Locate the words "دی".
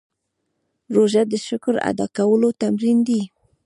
3.07-3.21